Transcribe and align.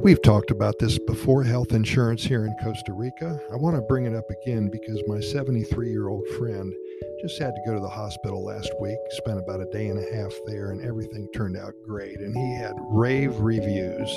We've 0.00 0.22
talked 0.22 0.52
about 0.52 0.78
this 0.78 0.96
before 0.96 1.42
health 1.42 1.72
insurance 1.72 2.22
here 2.22 2.46
in 2.46 2.54
Costa 2.62 2.92
Rica. 2.92 3.40
I 3.52 3.56
want 3.56 3.74
to 3.74 3.82
bring 3.82 4.04
it 4.04 4.14
up 4.14 4.30
again 4.30 4.68
because 4.70 5.02
my 5.08 5.18
73 5.18 5.90
year 5.90 6.06
old 6.06 6.24
friend 6.38 6.72
just 7.20 7.36
had 7.40 7.52
to 7.56 7.62
go 7.66 7.74
to 7.74 7.80
the 7.80 7.88
hospital 7.88 8.44
last 8.44 8.70
week, 8.80 8.96
spent 9.10 9.40
about 9.40 9.60
a 9.60 9.66
day 9.66 9.88
and 9.88 9.98
a 9.98 10.14
half 10.14 10.32
there, 10.46 10.70
and 10.70 10.84
everything 10.84 11.28
turned 11.34 11.56
out 11.56 11.74
great. 11.84 12.20
And 12.20 12.32
he 12.36 12.54
had 12.54 12.74
rave 12.78 13.40
reviews. 13.40 14.08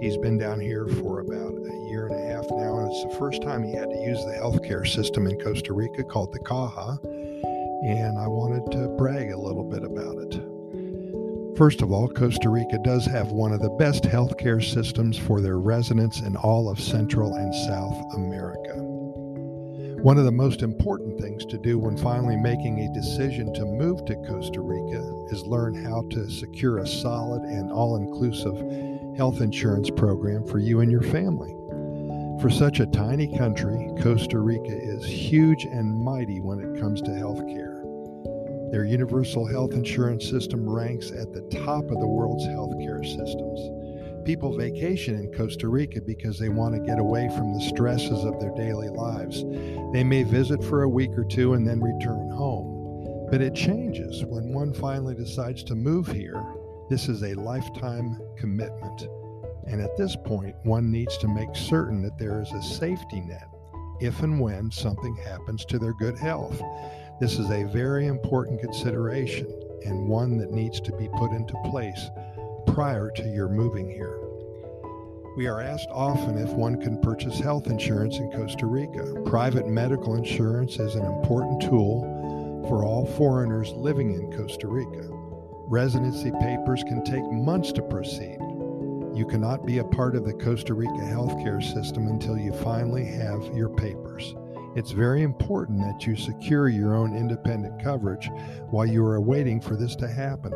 He's 0.00 0.16
been 0.16 0.38
down 0.38 0.58
here 0.58 0.88
for 0.88 1.20
about 1.20 1.52
a 1.52 1.88
year 1.90 2.06
and 2.06 2.14
a 2.16 2.34
half 2.34 2.46
now, 2.50 2.78
and 2.78 2.90
it's 2.90 3.12
the 3.12 3.18
first 3.18 3.42
time 3.42 3.62
he 3.62 3.74
had 3.74 3.90
to 3.90 3.96
use 3.96 4.24
the 4.24 4.40
healthcare 4.40 4.88
system 4.88 5.26
in 5.26 5.38
Costa 5.38 5.74
Rica 5.74 6.02
called 6.02 6.32
the 6.32 6.38
Caja. 6.38 6.98
And 7.84 8.18
I 8.18 8.26
wanted 8.26 8.72
to 8.72 8.88
brag 8.96 9.32
a 9.32 9.38
little 9.38 9.64
bit 9.64 9.84
about 9.84 10.16
it. 10.16 10.59
First 11.60 11.82
of 11.82 11.92
all, 11.92 12.08
Costa 12.08 12.48
Rica 12.48 12.78
does 12.78 13.04
have 13.04 13.32
one 13.32 13.52
of 13.52 13.60
the 13.60 13.76
best 13.78 14.04
healthcare 14.04 14.64
systems 14.64 15.18
for 15.18 15.42
their 15.42 15.58
residents 15.58 16.20
in 16.20 16.34
all 16.36 16.70
of 16.70 16.80
Central 16.80 17.34
and 17.34 17.54
South 17.54 18.02
America. 18.14 18.76
One 20.02 20.16
of 20.16 20.24
the 20.24 20.32
most 20.32 20.62
important 20.62 21.20
things 21.20 21.44
to 21.44 21.58
do 21.58 21.78
when 21.78 21.98
finally 21.98 22.38
making 22.38 22.78
a 22.80 22.94
decision 22.94 23.52
to 23.52 23.66
move 23.66 24.06
to 24.06 24.14
Costa 24.26 24.62
Rica 24.62 25.04
is 25.30 25.44
learn 25.44 25.74
how 25.74 26.04
to 26.12 26.30
secure 26.30 26.78
a 26.78 26.86
solid 26.86 27.42
and 27.42 27.70
all 27.70 27.96
inclusive 27.96 28.56
health 29.18 29.42
insurance 29.42 29.90
program 29.90 30.46
for 30.46 30.60
you 30.60 30.80
and 30.80 30.90
your 30.90 31.02
family. 31.02 31.54
For 32.40 32.48
such 32.48 32.80
a 32.80 32.86
tiny 32.86 33.36
country, 33.36 33.90
Costa 34.00 34.38
Rica 34.38 34.74
is 34.74 35.04
huge 35.04 35.64
and 35.64 36.02
mighty 36.02 36.40
when 36.40 36.58
it 36.58 36.80
comes 36.80 37.02
to 37.02 37.14
health 37.14 37.46
care. 37.48 37.69
Their 38.70 38.84
universal 38.84 39.46
health 39.46 39.72
insurance 39.72 40.28
system 40.28 40.68
ranks 40.68 41.10
at 41.10 41.32
the 41.32 41.42
top 41.64 41.90
of 41.90 41.98
the 41.98 42.06
world's 42.06 42.46
healthcare 42.46 43.04
systems. 43.04 44.24
People 44.24 44.56
vacation 44.56 45.16
in 45.16 45.32
Costa 45.32 45.66
Rica 45.66 46.00
because 46.00 46.38
they 46.38 46.50
want 46.50 46.74
to 46.74 46.80
get 46.80 47.00
away 47.00 47.28
from 47.30 47.52
the 47.52 47.60
stresses 47.60 48.24
of 48.24 48.38
their 48.38 48.54
daily 48.54 48.88
lives. 48.88 49.42
They 49.92 50.04
may 50.04 50.22
visit 50.22 50.62
for 50.62 50.82
a 50.82 50.88
week 50.88 51.10
or 51.16 51.24
two 51.24 51.54
and 51.54 51.66
then 51.66 51.80
return 51.80 52.30
home. 52.30 53.28
But 53.30 53.40
it 53.40 53.54
changes 53.54 54.24
when 54.24 54.52
one 54.52 54.72
finally 54.72 55.16
decides 55.16 55.64
to 55.64 55.74
move 55.74 56.06
here. 56.06 56.40
This 56.88 57.08
is 57.08 57.22
a 57.22 57.34
lifetime 57.34 58.20
commitment. 58.36 59.02
And 59.66 59.80
at 59.80 59.96
this 59.96 60.16
point, 60.16 60.54
one 60.62 60.92
needs 60.92 61.16
to 61.18 61.28
make 61.28 61.56
certain 61.56 62.02
that 62.02 62.18
there 62.18 62.40
is 62.40 62.52
a 62.52 62.62
safety 62.62 63.20
net 63.20 63.48
if 64.00 64.22
and 64.22 64.40
when 64.40 64.70
something 64.70 65.14
happens 65.16 65.64
to 65.66 65.78
their 65.78 65.92
good 65.94 66.18
health. 66.18 66.60
This 67.20 67.38
is 67.38 67.50
a 67.50 67.64
very 67.64 68.06
important 68.06 68.60
consideration 68.60 69.46
and 69.84 70.08
one 70.08 70.38
that 70.38 70.52
needs 70.52 70.80
to 70.80 70.92
be 70.96 71.08
put 71.16 71.32
into 71.32 71.54
place 71.70 72.08
prior 72.66 73.10
to 73.10 73.28
your 73.28 73.48
moving 73.48 73.88
here. 73.88 74.18
We 75.36 75.46
are 75.46 75.60
asked 75.60 75.88
often 75.90 76.38
if 76.38 76.50
one 76.50 76.80
can 76.80 77.00
purchase 77.00 77.38
health 77.38 77.66
insurance 77.66 78.16
in 78.16 78.30
Costa 78.32 78.66
Rica. 78.66 79.14
Private 79.26 79.68
medical 79.68 80.16
insurance 80.16 80.78
is 80.78 80.96
an 80.96 81.04
important 81.04 81.62
tool 81.62 82.64
for 82.68 82.84
all 82.84 83.06
foreigners 83.06 83.70
living 83.72 84.12
in 84.12 84.36
Costa 84.36 84.66
Rica. 84.66 85.08
Residency 85.68 86.32
papers 86.40 86.82
can 86.82 87.04
take 87.04 87.24
months 87.30 87.70
to 87.72 87.82
proceed. 87.82 88.38
You 89.20 89.26
cannot 89.26 89.66
be 89.66 89.76
a 89.76 89.84
part 89.84 90.16
of 90.16 90.24
the 90.24 90.32
Costa 90.32 90.72
Rica 90.72 90.92
healthcare 90.92 91.62
system 91.62 92.06
until 92.06 92.38
you 92.38 92.54
finally 92.54 93.04
have 93.04 93.54
your 93.54 93.68
papers. 93.68 94.34
It's 94.74 94.92
very 94.92 95.24
important 95.24 95.80
that 95.80 96.06
you 96.06 96.16
secure 96.16 96.70
your 96.70 96.94
own 96.94 97.14
independent 97.14 97.84
coverage 97.84 98.30
while 98.70 98.86
you 98.86 99.04
are 99.04 99.20
waiting 99.20 99.60
for 99.60 99.76
this 99.76 99.94
to 99.96 100.08
happen. 100.08 100.54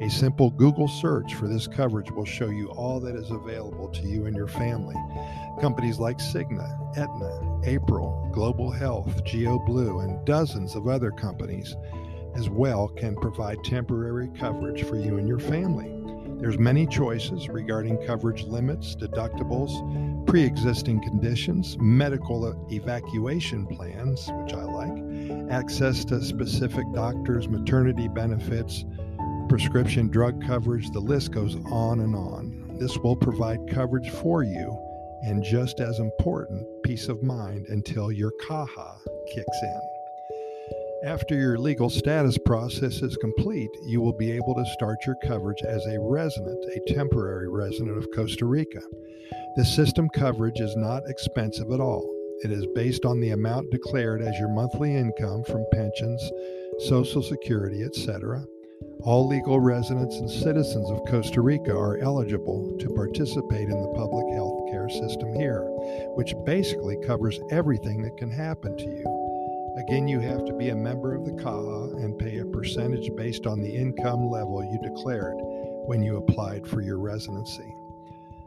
A 0.00 0.08
simple 0.08 0.48
Google 0.48 0.88
search 0.88 1.34
for 1.34 1.48
this 1.48 1.66
coverage 1.66 2.10
will 2.10 2.24
show 2.24 2.48
you 2.48 2.70
all 2.70 2.98
that 3.00 3.14
is 3.14 3.30
available 3.30 3.90
to 3.90 4.02
you 4.08 4.24
and 4.24 4.34
your 4.34 4.48
family. 4.48 4.96
Companies 5.60 5.98
like 5.98 6.16
Cigna, 6.16 6.96
Aetna, 6.96 7.60
April, 7.64 8.26
Global 8.32 8.70
Health, 8.70 9.22
GeoBlue, 9.24 10.02
and 10.02 10.24
dozens 10.24 10.74
of 10.74 10.88
other 10.88 11.10
companies 11.10 11.76
as 12.36 12.48
well 12.48 12.88
can 12.88 13.16
provide 13.16 13.62
temporary 13.64 14.30
coverage 14.38 14.82
for 14.84 14.96
you 14.96 15.18
and 15.18 15.28
your 15.28 15.40
family. 15.40 15.97
There's 16.38 16.58
many 16.58 16.86
choices 16.86 17.48
regarding 17.48 17.98
coverage 18.06 18.44
limits, 18.44 18.94
deductibles, 18.94 20.26
pre-existing 20.26 21.02
conditions, 21.02 21.76
medical 21.80 22.54
evacuation 22.70 23.66
plans, 23.66 24.28
which 24.32 24.54
I 24.54 24.62
like, 24.62 25.50
access 25.50 26.04
to 26.06 26.22
specific 26.22 26.84
doctors, 26.94 27.48
maternity 27.48 28.06
benefits, 28.06 28.84
prescription 29.48 30.08
drug 30.08 30.44
coverage, 30.46 30.90
the 30.90 31.00
list 31.00 31.32
goes 31.32 31.56
on 31.72 32.00
and 32.00 32.14
on. 32.14 32.76
This 32.78 32.96
will 32.98 33.16
provide 33.16 33.58
coverage 33.68 34.10
for 34.10 34.44
you 34.44 34.78
and 35.22 35.42
just 35.42 35.80
as 35.80 35.98
important, 35.98 36.64
peace 36.84 37.08
of 37.08 37.22
mind 37.22 37.66
until 37.68 38.12
your 38.12 38.32
CAJA 38.46 38.98
kicks 39.34 39.58
in. 39.62 39.97
After 41.04 41.36
your 41.36 41.58
legal 41.58 41.90
status 41.90 42.36
process 42.38 43.02
is 43.02 43.16
complete, 43.18 43.70
you 43.86 44.00
will 44.00 44.12
be 44.12 44.32
able 44.32 44.52
to 44.56 44.66
start 44.72 45.06
your 45.06 45.14
coverage 45.24 45.62
as 45.62 45.86
a 45.86 46.00
resident, 46.00 46.64
a 46.64 46.92
temporary 46.92 47.48
resident 47.48 47.96
of 47.96 48.10
Costa 48.12 48.44
Rica. 48.44 48.80
The 49.54 49.64
system 49.64 50.08
coverage 50.08 50.58
is 50.58 50.74
not 50.74 51.08
expensive 51.08 51.70
at 51.70 51.78
all. 51.78 52.02
It 52.42 52.50
is 52.50 52.66
based 52.74 53.04
on 53.04 53.20
the 53.20 53.30
amount 53.30 53.70
declared 53.70 54.22
as 54.22 54.36
your 54.40 54.48
monthly 54.48 54.96
income 54.96 55.44
from 55.44 55.64
pensions, 55.72 56.32
Social 56.80 57.22
Security, 57.22 57.84
etc. 57.84 58.44
All 59.02 59.28
legal 59.28 59.60
residents 59.60 60.16
and 60.16 60.28
citizens 60.28 60.90
of 60.90 61.04
Costa 61.06 61.40
Rica 61.40 61.76
are 61.76 61.98
eligible 61.98 62.76
to 62.76 62.90
participate 62.90 63.68
in 63.68 63.82
the 63.82 63.94
public 63.94 64.34
health 64.34 64.68
care 64.72 64.88
system 64.88 65.32
here, 65.34 65.62
which 66.16 66.34
basically 66.44 66.98
covers 67.06 67.38
everything 67.52 68.02
that 68.02 68.16
can 68.16 68.32
happen 68.32 68.76
to 68.76 68.84
you. 68.84 69.17
Again, 69.78 70.08
you 70.08 70.18
have 70.18 70.44
to 70.44 70.52
be 70.52 70.70
a 70.70 70.74
member 70.74 71.14
of 71.14 71.24
the 71.24 71.30
CAJA 71.30 72.02
and 72.02 72.18
pay 72.18 72.38
a 72.38 72.44
percentage 72.44 73.14
based 73.14 73.46
on 73.46 73.60
the 73.60 73.70
income 73.70 74.28
level 74.28 74.64
you 74.64 74.76
declared 74.82 75.36
when 75.86 76.02
you 76.02 76.16
applied 76.16 76.66
for 76.66 76.80
your 76.80 76.98
residency. 76.98 77.76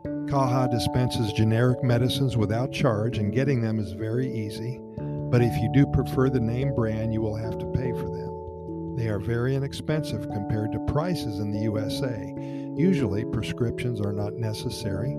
CAJA 0.03 0.69
dispenses 0.69 1.31
generic 1.31 1.81
medicines 1.83 2.35
without 2.35 2.73
charge, 2.73 3.17
and 3.17 3.33
getting 3.33 3.61
them 3.61 3.79
is 3.79 3.93
very 3.93 4.29
easy. 4.29 4.81
But 4.97 5.41
if 5.41 5.55
you 5.55 5.71
do 5.73 5.85
prefer 5.87 6.29
the 6.29 6.41
name 6.41 6.75
brand, 6.75 7.13
you 7.13 7.21
will 7.21 7.37
have 7.37 7.57
to 7.59 7.65
pay 7.67 7.93
for 7.93 8.09
them. 8.09 8.97
They 8.97 9.07
are 9.07 9.19
very 9.19 9.55
inexpensive 9.55 10.29
compared 10.31 10.73
to 10.73 10.85
prices 10.91 11.39
in 11.39 11.49
the 11.51 11.59
USA. 11.59 12.35
Usually, 12.75 13.23
prescriptions 13.23 14.01
are 14.01 14.11
not 14.11 14.33
necessary. 14.33 15.15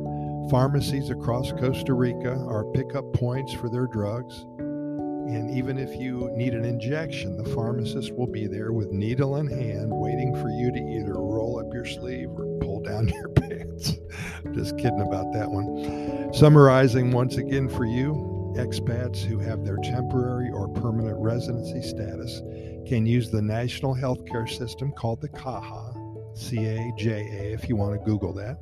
Pharmacies 0.51 1.09
across 1.09 1.53
Costa 1.53 1.95
Rica 1.95 2.37
are 2.49 2.71
pickup 2.75 3.15
points 3.15 3.55
for 3.55 3.71
their 3.71 3.87
drugs. 3.87 4.45
And 5.35 5.51
even 5.57 5.79
if 5.79 5.95
you 5.97 6.31
need 6.35 6.53
an 6.53 6.65
injection, 6.65 7.37
the 7.37 7.49
pharmacist 7.55 8.13
will 8.13 8.27
be 8.27 8.47
there 8.47 8.73
with 8.73 8.93
needle 8.93 9.37
in 9.37 9.47
hand, 9.47 9.91
waiting 9.91 10.35
for 10.35 10.51
you 10.51 10.71
to 10.71 10.79
either 10.79 11.15
roll 11.15 11.59
up 11.59 11.73
your 11.73 11.87
sleeve 11.87 12.29
or 12.31 12.59
pull 12.61 12.81
down 12.81 13.09
your 13.15 13.29
pants. 13.29 13.95
Just 14.53 14.77
kidding 14.77 15.01
about 15.01 15.33
that 15.33 15.51
one. 15.51 16.33
Summarizing 16.35 17.13
once 17.13 17.39
again 17.39 17.69
for 17.69 17.87
you, 17.87 18.55
expats 18.59 19.21
who 19.21 19.39
have 19.39 19.65
their 19.65 19.79
temporary 19.79 20.51
or 20.51 20.69
permanent 20.69 21.17
residency 21.19 21.81
status 21.81 22.43
can 22.87 23.07
use 23.07 23.31
the 23.31 23.41
national 23.41 23.95
healthcare 23.95 24.49
system 24.49 24.93
called 24.93 25.23
the 25.23 25.29
CAJA, 25.31 26.37
C 26.37 26.67
A 26.67 26.93
J 26.99 27.11
A, 27.11 27.53
if 27.55 27.69
you 27.69 27.77
want 27.77 27.99
to 27.99 28.05
Google 28.05 28.35
that. 28.35 28.59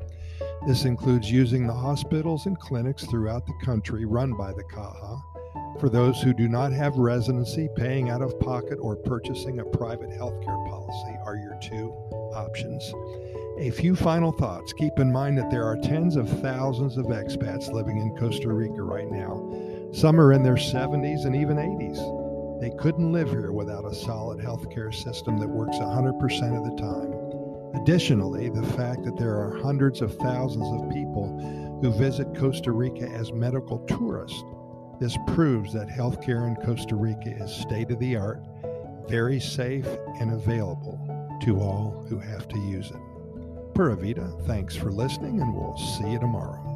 This 0.66 0.84
includes 0.84 1.30
using 1.30 1.66
the 1.66 1.74
hospitals 1.74 2.46
and 2.46 2.58
clinics 2.58 3.04
throughout 3.06 3.46
the 3.46 3.58
country 3.64 4.04
run 4.04 4.36
by 4.36 4.52
the 4.52 4.64
CAJA 4.64 5.22
for 5.80 5.88
those 5.88 6.20
who 6.20 6.34
do 6.34 6.46
not 6.46 6.72
have 6.72 6.98
residency, 6.98 7.68
paying 7.74 8.10
out 8.10 8.20
of 8.20 8.38
pocket 8.38 8.78
or 8.82 8.96
purchasing 8.96 9.60
a 9.60 9.64
private 9.64 10.10
healthcare 10.10 10.68
policy 10.68 11.16
are 11.24 11.36
your 11.36 11.58
two 11.62 11.88
options. 12.34 12.92
A 13.58 13.70
few 13.70 13.96
final 13.96 14.30
thoughts. 14.30 14.74
Keep 14.74 14.98
in 14.98 15.10
mind 15.10 15.38
that 15.38 15.50
there 15.50 15.64
are 15.64 15.78
tens 15.78 16.16
of 16.16 16.28
thousands 16.42 16.98
of 16.98 17.06
expats 17.06 17.72
living 17.72 17.96
in 17.96 18.14
Costa 18.16 18.52
Rica 18.52 18.82
right 18.82 19.10
now. 19.10 19.90
Some 19.92 20.20
are 20.20 20.34
in 20.34 20.42
their 20.42 20.56
70s 20.56 21.24
and 21.24 21.34
even 21.34 21.56
80s. 21.56 22.60
They 22.60 22.70
couldn't 22.76 23.10
live 23.10 23.30
here 23.30 23.52
without 23.52 23.86
a 23.86 23.94
solid 23.94 24.38
healthcare 24.38 24.94
system 24.94 25.38
that 25.38 25.48
works 25.48 25.76
100% 25.78 26.58
of 26.58 26.64
the 26.64 26.76
time. 26.82 27.19
Additionally, 27.74 28.48
the 28.48 28.66
fact 28.76 29.04
that 29.04 29.16
there 29.16 29.34
are 29.34 29.58
hundreds 29.60 30.00
of 30.00 30.16
thousands 30.16 30.68
of 30.80 30.90
people 30.90 31.78
who 31.82 31.90
visit 31.92 32.36
Costa 32.36 32.72
Rica 32.72 33.08
as 33.08 33.32
medical 33.32 33.78
tourists 33.86 34.42
this 35.00 35.16
proves 35.28 35.72
that 35.72 35.88
healthcare 35.88 36.46
in 36.46 36.56
Costa 36.56 36.94
Rica 36.94 37.30
is 37.30 37.50
state 37.50 37.90
of 37.90 37.98
the 38.00 38.16
art, 38.16 38.42
very 39.08 39.40
safe, 39.40 39.86
and 40.20 40.30
available 40.30 41.00
to 41.40 41.58
all 41.58 42.04
who 42.06 42.18
have 42.18 42.46
to 42.48 42.58
use 42.58 42.90
it. 42.90 43.74
Pura 43.74 43.96
Vida, 43.96 44.30
thanks 44.42 44.76
for 44.76 44.92
listening, 44.92 45.40
and 45.40 45.54
we'll 45.54 45.78
see 45.78 46.10
you 46.10 46.18
tomorrow. 46.18 46.69